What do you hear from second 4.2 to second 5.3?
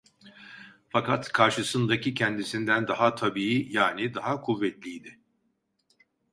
kuvvetliydi.